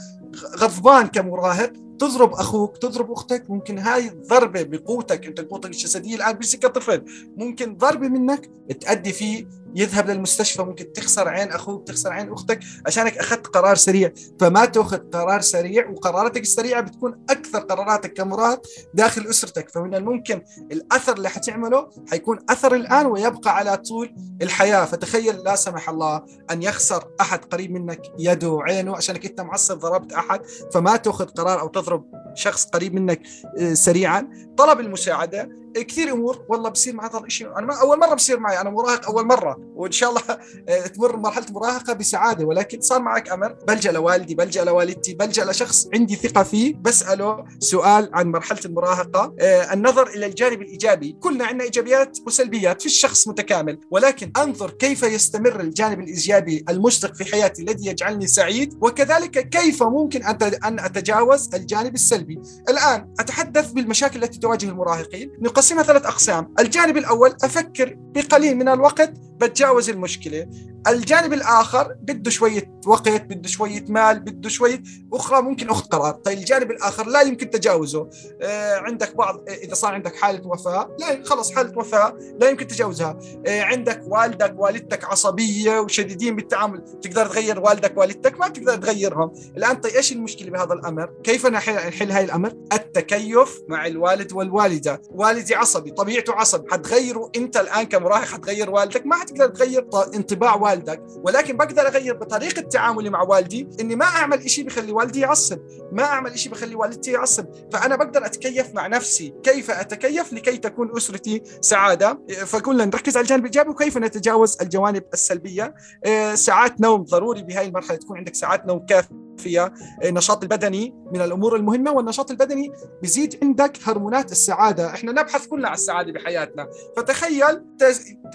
[0.57, 6.55] غضبان كمراهق تضرب أخوك تضرب أختك ممكن هاي ضربة بقوتك أنت قوتك الجسدية الآن بس
[6.55, 7.05] كطفل.
[7.37, 8.49] ممكن ضربة منك
[8.81, 12.59] تؤدي فيه يذهب للمستشفى ممكن تخسر عين أخوك تخسر عين أختك.
[12.87, 14.11] عشانك أخذت قرار سريع.
[14.39, 18.61] فما تاخذ قرار سريع وقراراتك السريعة بتكون أكثر قراراتك كمراهق
[18.93, 19.69] داخل أسرتك.
[19.69, 24.85] فمن الممكن الأثر اللي حتعمله حيكون أثر الآن ويبقى على طول الحياة.
[24.85, 28.95] فتخيل لا سمح الله أن يخسر أحد قريب منك يده عينه.
[28.95, 30.41] عشانك أنت معصب ضربت أحد
[30.73, 33.21] فما تاخذ قرار أو تضرب otro شخص قريب منك
[33.59, 34.29] آه، سريعا.
[34.57, 35.65] طلب المساعدة.
[35.75, 36.45] كثير أمور.
[36.49, 38.61] والله بصير مع هذا الشيء أنا ما أول مرة بصير معي.
[38.61, 39.57] أنا مراهق أول مرة.
[39.75, 40.21] وإن شاء الله
[40.69, 42.45] آه، تمر مرحلة مراهقة بسعادة.
[42.45, 43.53] ولكن صار معك أمر.
[43.67, 46.75] بلجأ لوالدي بلجأ لوالدتي بلجأ لشخص عندي ثقة فيه.
[46.75, 49.35] بسأله سؤال عن مرحلة المراهقة.
[49.39, 51.17] آه، النظر إلى الجانب الإيجابي.
[51.19, 52.81] كلنا عندنا إيجابيات وسلبيات.
[52.81, 53.79] في الشخص متكامل.
[53.91, 58.77] ولكن أنظر كيف يستمر الجانب الإيجابي المشرق في حياتي الذي يجعلني سعيد.
[58.81, 60.23] وكذلك كيف ممكن
[60.63, 62.24] أن أتجاوز الجانب السلبي.
[62.69, 65.31] الآن أتحدث بالمشاكل التي تواجه المراهقين.
[65.41, 66.53] نقسمها ثلاث أقسام.
[66.59, 70.47] الجانب الأول أفكر بقليل من الوقت بتجاوز المشكلة.
[70.87, 76.11] الجانب الآخر بده شوية وقت بده شوية مال بده شوية أخرى ممكن اخذ قرار.
[76.11, 78.09] طيب الجانب الآخر لا يمكن تجاوزه.
[78.41, 83.19] آه عندك بعض إذا صار عندك حالة وفاة لا خلص حالة وفاة لا يمكن تجاوزها.
[83.47, 89.33] آه عندك والدك والدتك عصبية وشديدين بالتعامل تقدر تغير والدك والدتك ما تقدر تغيرهم.
[89.57, 95.01] الآن طيب إيش المشكلة بهذا الأمر؟ كيف نحل هاي الأمر؟ التكيف مع الوالد والوالدة.
[95.09, 99.05] والدي عصبي طبيعته عصبي حتغيره أنت الآن كمراهق حتغير والدك.
[99.05, 104.49] ما حتقدر تغير انطباع والدك ولكن بقدر أغير بطريقة تعاملي مع والدي إني ما أعمل
[104.49, 105.59] شيء بخلي والدي يعصب.
[105.91, 109.33] ما أعمل شيء بخلي والدتي يعصب فأنا بقدر أتكيف مع نفسي.
[109.43, 115.75] كيف أتكيف لكي تكون أسرتي سعادة؟ فقلنا نركز على الجانب الإيجابي وكيف نتجاوز الجوانب السلبية؟
[116.05, 119.24] آه، ساعات نوم ضروري بهاي المرحلة تكون عندك ساعات نوم كافية.
[119.37, 122.71] فيها النشاط البدني من الأمور المهمة والنشاط البدني
[123.01, 124.93] بيزيد عندك هرمونات السعادة.
[124.93, 126.67] إحنا نبحث كلنا عن السعادة بحياتنا.
[126.97, 127.61] فتخيل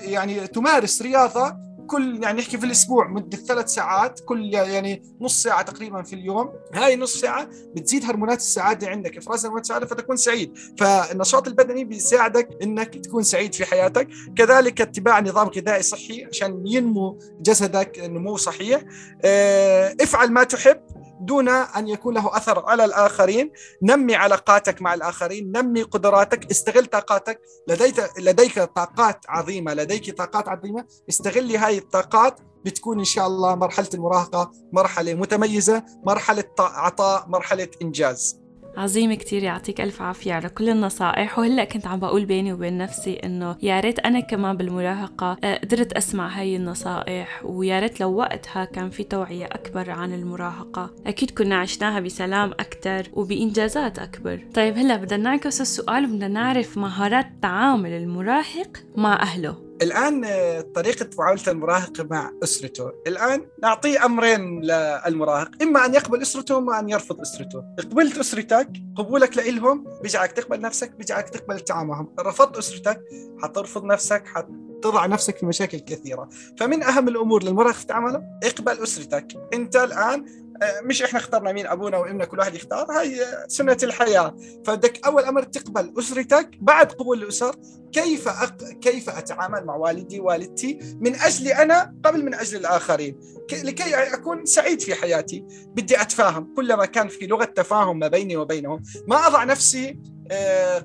[0.01, 5.63] يعني تمارس رياضة كل يعني نحكي في الأسبوع مدة ثلاث ساعات كل يعني نص ساعة
[5.63, 6.53] تقريبا في اليوم.
[6.75, 9.17] هاي نص ساعة بتزيد هرمونات السعادة عندك.
[9.17, 10.59] افراز هرمونات السعادة فتكون سعيد.
[10.79, 14.09] فالنشاط البدني بيساعدك إنك تكون سعيد في حياتك.
[14.37, 18.83] كذلك اتباع نظام غذائي صحي عشان ينمو جسدك نمو صحيح.
[19.25, 20.81] آه، افعل ما تحب.
[21.21, 23.53] دون أن يكون له أثر على الآخرين،
[23.83, 30.85] نمي علاقاتك مع الآخرين، نمي قدراتك، استغل طاقاتك، لديك لديك طاقات عظيمة، لديك طاقات عظيمة،
[31.09, 38.40] استغلي هاي الطاقات بتكون إن شاء الله مرحلة المراهقة مرحلة متميزة، مرحلة عطاء، مرحلة إنجاز.
[38.77, 41.39] عظيم كتير يعطيك ألف عافية على كل النصائح.
[41.39, 45.93] وهلأ كنت عم بقول بيني وبين نفسي إنه يا ريت أنا كمان بالمراهقة آه، قدرت
[45.93, 50.91] أسمع هاي النصائح ويا ريت لو وقتها كان في توعية أكبر عن المراهقة.
[51.07, 54.41] أكيد كنا عشناها بسلام أكثر وبإنجازات أكبر.
[54.55, 59.70] طيب هلأ بدنا نعكس السؤال وبدنا نعرف مهارات تعامل المراهق مع أهله.
[59.83, 65.51] الآن آه، طريقة معاملة المراهق مع أسرته الآن نعطيه أمرين للمراهق.
[65.63, 70.91] إما أن يقبل أسرته وإما أن يرفض أسرته قبلت أسرتك قبولك لإلهم بيجعلك تقبل نفسك
[70.91, 73.01] بيجعلك تقبل التعامل معهم رفضت أسرتك
[73.43, 74.47] حترفض نفسك حت
[74.83, 76.29] تضع نفسك في مشاكل كثيرة.
[76.59, 79.27] فمن أهم الأمور للمراهق في تعامله اقبل أسرتك.
[79.55, 80.25] أنت الآن
[80.63, 82.87] آه، مش إحنا اخترنا مين أبونا وإمنا كل واحد يختار.
[82.93, 84.37] هاي سنة الحياة.
[84.67, 87.57] فبدك أول أمر تقبل أسرتك بعد قبول الأسر.
[87.93, 88.65] كيف أق...
[88.81, 93.21] كيف أتعامل مع والدي والدتي؟ من اجلي أنا قبل من أجل الآخرين.
[93.53, 95.45] لكي أكون سعيد في حياتي.
[95.67, 96.55] بدي أتفاهم.
[96.57, 100.20] كلما كان في لغة تفاهم ما بيني وبينهم ما أضع نفسي آه،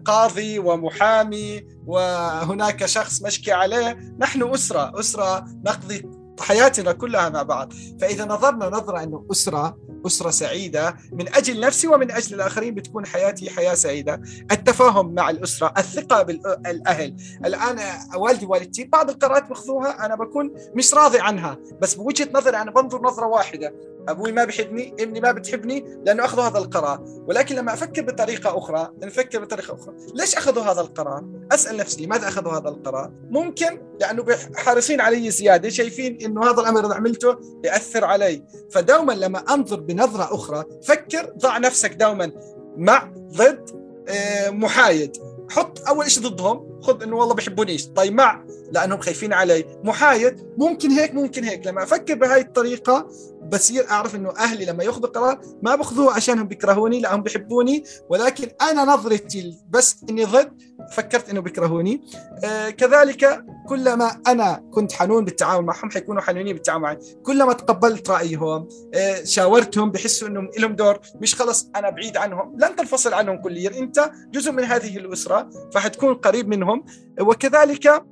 [0.06, 7.74] قاضي ومحامي وهناك شخص مشكي عليه نحن أسرة أسرة نقضي حياتنا كلها مع بعض.
[8.02, 13.50] فإذا نظرنا نظرة أنه أسرة أسرة سعيدة من أجل نفسي ومن أجل الآخرين بتكون حياتي
[13.50, 14.22] حياة سعيدة.
[14.52, 17.16] التفاهم مع الأسرة الثقة بالأهل.
[17.46, 17.80] الآن
[18.16, 23.02] والدي والدتي بعض القرارات بأخذوها أنا بكون مش راضي عنها بس بوجهة نظري أنا بنظر
[23.02, 23.74] نظرة واحدة.
[24.08, 27.04] أبوي ما بحبني ابني ما بتحبني لأنه أخذوا هذا القرار.
[27.28, 29.96] ولكن لما أفكر بطريقة أخرى نفكر بطريقة أخرى.
[30.14, 35.70] ليش أخذوا هذا القرار؟ أسأل نفسي لماذا أخذوا هذا القرار؟ ممكن لأنه حارسين علي زيادة
[35.70, 38.44] شايفين إنه هذا الأمر اذا عملته ياثر علي.
[38.72, 42.32] فدوما لما أنظر بنظره أخرى فكر ضع نفسك دوما
[42.78, 45.18] مع ضد آه، محايد.
[45.50, 49.66] حط أول شيء ضدهم خذ إنه والله بحبونيش طيب مع لأنهم خايفين علي.
[49.84, 51.68] محايد ممكن هيك ممكن هيك.
[51.68, 53.08] لما أفكر بهاي الطريقة
[53.46, 57.84] بصير أعرف إنه أهلي لما ياخذوا قرار ما بأخذوه عشانهم بيكرهوني لا هم بيحبوني.
[58.10, 62.02] ولكن أنا نظرتي بس إني ضد فكرت إنه بيكرهوني.
[62.44, 66.98] آه كذلك كلما أنا كنت حنون بالتعامل معهم حيكونوا حنونين بالتعامل معي.
[67.24, 72.76] كلما تقبلت رأيهم آه شاورتهم بحسوا إنهم لهم دور مش خلص أنا بعيد عنهم لن
[72.76, 73.80] تنفصل عنهم كليا.
[73.80, 76.86] أنت جزء من هذه الأسرة فحتكون قريب منهم.
[77.22, 78.04] وكذلك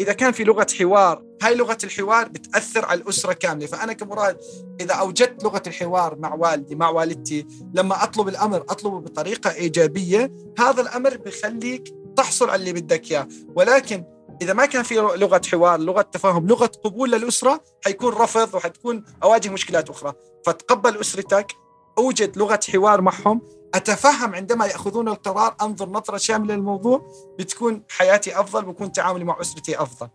[0.00, 3.66] إذا كان في لغة حوار هاي لغة الحوار بتأثر على الأسرة كاملة.
[3.66, 4.38] فأنا كمراد
[4.80, 10.80] إذا أوجدت لغة الحوار مع والدي مع والدتي لما أطلب الأمر اطلبه بطريقة إيجابية هذا
[10.80, 13.28] الأمر بخليك تحصل على اللي بدك إياه.
[13.56, 14.04] ولكن
[14.42, 19.48] إذا ما كان في لغة حوار لغة تفاهم لغة قبول للأسرة حيكون رفض وحتكون أواجه
[19.48, 20.12] مشكلات أخرى.
[20.46, 21.52] فتقبل أسرتك
[21.98, 23.42] أوجد لغة حوار معهم
[23.74, 27.02] أتفهم عندما يأخذون القرار أنظر نظرة شاملة للموضوع
[27.38, 30.08] بتكون حياتي أفضل بكون تعاملي مع أسرتي أفضل.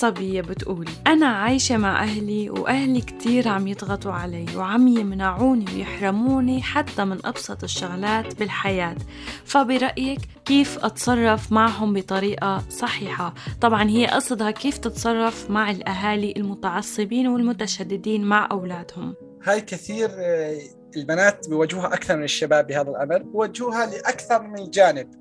[0.00, 7.04] صبية بتقول أنا عايشة مع أهلي وأهلي كتير عم يضغطوا علي وعم يمنعوني ويحرموني حتى
[7.04, 8.96] من أبسط الشغلات بالحياة.
[9.44, 18.24] فبرأيك كيف أتصرف معهم بطريقة صحيحة؟ طبعا هي قصدها كيف تتصرف مع الأهالي المتعصبين والمتشددين
[18.24, 19.14] مع أولادهم.
[19.44, 20.58] هاي كثير آه،
[20.96, 25.19] البنات بيواجهوها أكثر من الشباب بهذا الأمر بيواجهوها لأكثر من جانب.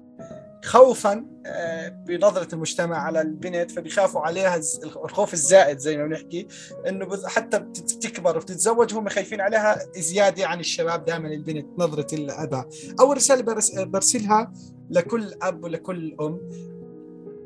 [0.65, 6.47] خوفا آه، بنظرة المجتمع على البنت فبيخافوا عليها الخوف الزائد زي ما بنحكي
[6.87, 12.69] إنه حتى بتكبر وبتتزوج هم خايفين عليها زيادة عن الشباب دائما البنت نظرة الأباء.
[12.99, 13.41] أول رسالة
[13.85, 14.53] برسلها
[14.89, 16.49] لكل أب ولكل أم.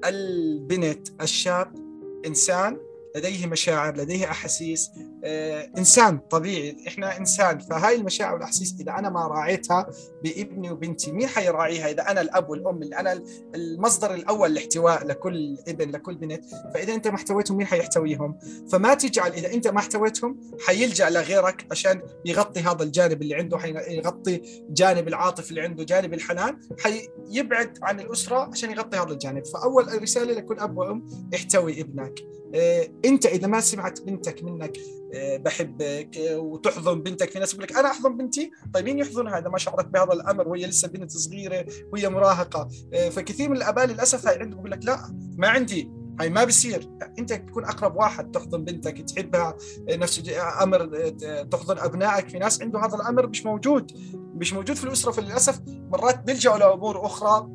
[0.06, 1.76] البنت الشاب
[2.26, 2.78] إنسان
[3.16, 5.13] لديه مشاعر لديه أحاسيس آه،
[5.78, 9.88] إنسان طبيعي إحنا إنسان فهاي المشاعر والأحاسيس إذا أنا ما راعيتها
[10.24, 13.24] بإبني وبنتي مين حيراعيها إذا أنا الأب والأم اللي أنا
[13.56, 18.40] المصدر الأول لاحتواء لكل إبن لكل بنت؟ فإذا أنت ما احتويتهم مين حيحتويهم؟
[18.72, 24.42] فما تجعل إذا أنت ما احتويتهم حيلجأ لغيرك عشان يغطي هذا الجانب اللي عنده حيغطي
[24.70, 29.46] جانب العاطفه اللي عنده جانب الحنان حيبعد عن الأسرة عشان يغطي هذا الجانب.
[29.46, 31.06] فأول رسالة لكل أب وأم
[31.36, 32.20] احتوي ابنك.
[32.56, 34.78] آه، أنت إذا ما سمعت بنتك منك
[35.13, 39.50] آه، بحبك وتحضن بنتك في ناس يقول لك أنا أحضن بنتي؟ طيب مين يحضنها اذا
[39.50, 42.68] ما شعرت بهذا الأمر وهي لسه بنت صغيرة وهي مراهقة.
[42.94, 45.00] آه، فكثير من الأباء للأسف هاي عندهم يقول لك لا
[45.38, 49.58] ما عندي هاي ما بصير أنت تكون أقرب واحد تحضن بنتك تحبها
[49.90, 50.24] نفس
[50.62, 51.10] أمر
[51.52, 53.92] تحضن أبنائك في ناس عنده هذا الأمر مش موجود
[54.36, 55.12] مش موجود في الأسرة.
[55.12, 57.50] فللأسف مرات بيلجأوا لأمور أخرى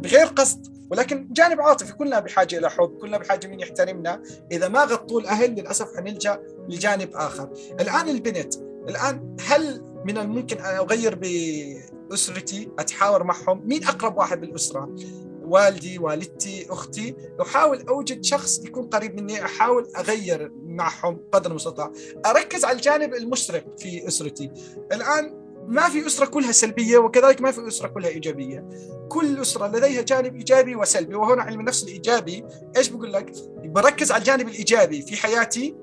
[0.00, 4.22] بغير قصد ولكن جانب عاطفي كلنا بحاجة إلى حب كلنا بحاجة من يحترمنا.
[4.52, 7.50] إذا ما غطوا الأهل للأسف حنلجأ لجانب آخر.
[7.80, 8.54] الآن البنت
[8.88, 14.96] الآن هل من الممكن أن أغير بأسرتي؟ أتحاور معهم؟ مين أقرب واحد بالأسرة؟
[15.42, 17.16] والدي والدتي أختي.
[17.42, 21.92] أحاول أوجد شخص يكون قريب مني أحاول أغير معهم قدر المستطاع.
[22.26, 24.50] أركز على الجانب المشرق في أسرتي.
[24.92, 28.68] الآن ما في أسرة كلها سلبية وكذلك ما في أسرة كلها إيجابية.
[29.08, 32.44] كل أسرة لديها جانب إيجابي وسلبي وهنا علم النفس الإيجابي.
[32.76, 33.32] إيش بقول لك؟
[33.64, 35.74] بركز على الجانب الإيجابي في حياتي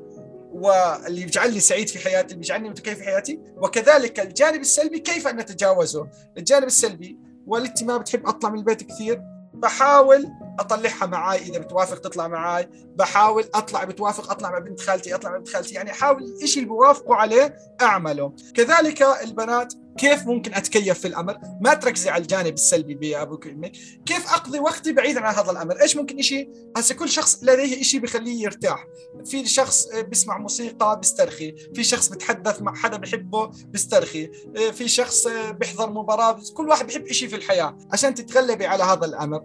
[0.52, 3.40] واللي يجعلني سعيد في حياتي اللي يجعلني متكيف في حياتي.
[3.58, 9.22] وكذلك الجانب السلبي كيف أن نتجاوزه الجانب السلبي والدتي ما بتحب أطلع من البيت كثير
[9.54, 10.28] بحاول
[10.60, 12.70] أطلعها معاي إذا بتوافق تطلع معاي.
[12.96, 15.76] بحاول أطلع بتوافق أطلع مع بنت خالتي أطلع مع بنت خالتي.
[15.76, 18.34] يعني أحاول الشيء اللي بوافقوا عليه أعمله.
[18.56, 23.72] كذلك البنات كيف ممكن أتكيف في الأمر؟ ما تركزي على الجانب السلبي بابوك وامك
[24.06, 28.00] كيف أقضي وقتي بعيدا عن هذا الأمر؟ إيش ممكن شيء هسه كل شخص لديه شيء
[28.00, 28.88] بخليه يرتاح.
[29.26, 31.56] في شخص بيسمع موسيقى بيسترخي.
[31.76, 34.32] في شخص بتحدث مع حدا بحبه بيسترخي.
[34.74, 39.44] في شخص بيحضر مباراة كل واحد بيحب شيء في الحياة عشان تتغلبي على هذا الأمر.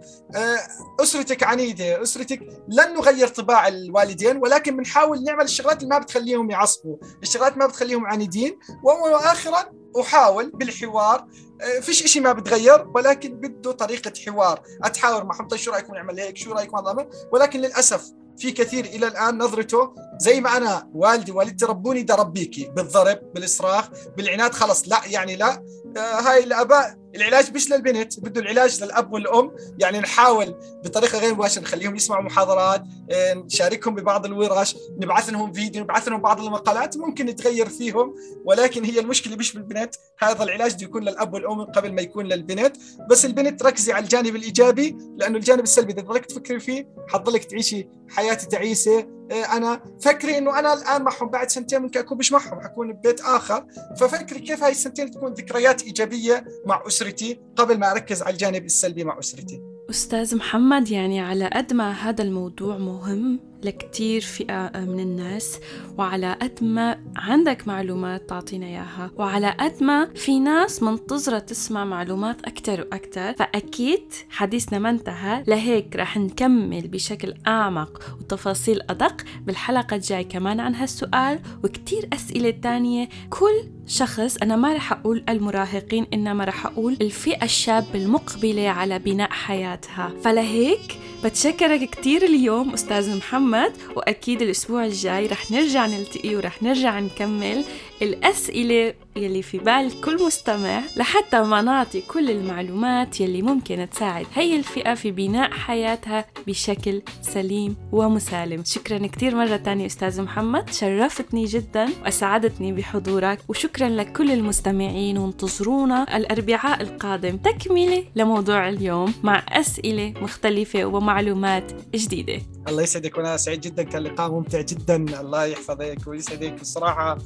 [1.03, 6.97] أسرتك عنيدة أسرتك لن نغير طباع الوالدين ولكن بنحاول نعمل الشغلات اللي ما بتخليهم يعصبوا
[7.23, 8.59] الشغلات ما بتخليهم عنيدين.
[8.83, 9.65] واخرا
[9.99, 11.27] أحاول بالحوار
[11.61, 14.61] آه، فيش إشي ما بتغير ولكن بده طريقة حوار.
[14.83, 18.85] أتحاور معهم طيب شو رأيكم نعمل هيك؟ شو رأيكم هذا الأمر ولكن للأسف في كثير
[18.85, 24.87] إلى الآن نظرته زي ما أنا والدي والدتي ربوني ده ربيكي بالضرب بالإصراخ بالعناد خلص
[24.87, 25.63] لا يعني لا.
[25.97, 29.51] هاي الآباء العلاج مش للبنت بده العلاج للأب والأم.
[29.79, 35.83] يعني نحاول بطريقة غير مباشرة نخليهم يسمعوا محاضرات آه، نشاركهم ببعض الورش نبعث لهم فيديو
[35.83, 38.15] نبعث لهم بعض المقالات ممكن نتغير فيهم.
[38.45, 42.77] ولكن هي المشكلة مش بالبنت هذا العلاج بده يكون للأب والأم قبل ما يكون للبنت.
[43.09, 47.87] بس البنت ركزي على الجانب الإيجابي لأنه الجانب السلبي إذا ضلك تفكري فيه حتضلك تعيشي
[48.09, 48.99] حياة تعيسة.
[48.99, 53.21] آه، أنا فكري إنه أنا الآن معهم بعد سنتين ممكن أكون مش معهم حكون ببيت
[53.21, 53.65] آخر.
[53.99, 59.03] ففكري كيف هاي السنتين تكون ذكريات إيجابية مع أسرتي قبل ما أركز على الجانب السلبي
[59.03, 65.59] مع أسرتي؟ أستاذ محمد يعني على قد ما هذا الموضوع مهم لكتير فئة من الناس
[65.97, 72.41] وعلى قد ما عندك معلومات تعطينا إياها وعلى قد ما في ناس منتظرة تسمع معلومات
[72.45, 75.43] أكتر وأكتر فأكيد حديثنا ما انتهى.
[75.47, 83.09] لهيك رح نكمل بشكل أعمق وتفاصيل أدق بالحلقة الجاي كمان عن هالسؤال وكتير أسئلة تانية.
[83.29, 89.29] كل شخص أنا ما رح أقول المراهقين إنما رح أقول الفئة الشابة المقبلة على بناء
[89.29, 90.11] حياتها.
[90.23, 93.52] فلهيك بتشكرك كتير اليوم أستاذ محمد.
[93.95, 97.65] وأكيد الأسبوع الجاي رح نرجع نلتقي ورح نرجع نكمل
[98.03, 104.55] الأسئلة يلي في بال كل مستمع لحتى ما نعطي كل المعلومات يلي ممكن تساعد هي
[104.55, 108.63] الفئة في بناء حياتها بشكل سليم ومسالم.
[108.65, 113.39] شكرا كثير مرة تانية أستاذ محمد شرفتني جدا وأسعدتني بحضورك.
[113.47, 117.37] وشكرا لكل المستمعين وانتظرونا الأربعاء القادم.
[117.37, 122.41] تكملة لموضوع اليوم مع أسئلة مختلفة ومعلومات جديدة.
[122.67, 124.95] الله يسعدك وأنا سعيد جدا كان لقاء ممتع جدا.
[125.21, 126.61] الله يحفظك ويسعدك.
[126.61, 127.17] الصراحه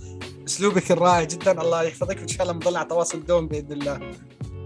[0.68, 1.62] اسلوبك الرائع جدا.
[1.62, 4.00] الله يحفظك وإن شاء الله نضل على تواصل دوم بإذن الله.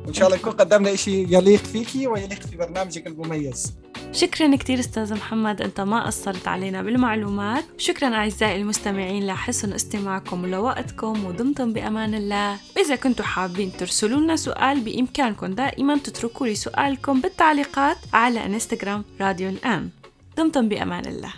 [0.06, 3.74] وإن شاء الله نكون قدمنا شيء يليق فيكي ويليق في برنامجك المميز.
[4.12, 7.64] شكرا كثير أستاذ محمد أنت ما قصرت علينا بالمعلومات.
[7.78, 12.58] شكرا أعزائي المستمعين لحسن استماعكم ولوقتكم ودمتم بأمان الله.
[12.78, 19.50] إذا كنتم حابين ترسلوا لنا سؤال بإمكانكم دائما تتركوا لي سؤالكم بالتعليقات على إنستغرام راديو
[19.50, 19.90] الآن.
[20.38, 21.34] دمتم بأمان الله.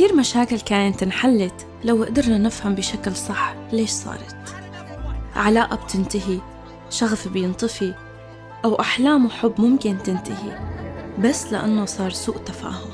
[0.00, 1.66] كتير مشاكل كانت انحلت.
[1.84, 4.36] لو قدرنا نفهم بشكل صح ليش صارت؟
[5.36, 6.40] علاقة بتنتهي
[6.90, 7.94] شغف بينطفي
[8.64, 10.58] أو أحلام وحب ممكن تنتهي
[11.18, 12.90] بس لأنه صار سوء تفاهم.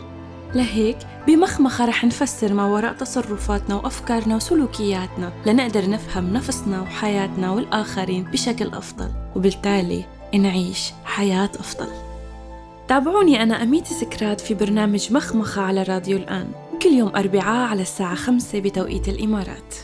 [0.55, 8.69] لهيك بمخمخة رح نفسر ما وراء تصرفاتنا وأفكارنا وسلوكياتنا لنقدر نفهم نفسنا وحياتنا والآخرين بشكل
[8.69, 11.89] أفضل وبالتالي نعيش حياة أفضل.
[12.89, 16.66] تابعوني أنا أميتي سكرات في برنامج مخمخة على راديو الآن.
[16.83, 19.75] كل يوم أربعاء على الساعة خمسة بتوقيت الإمارات.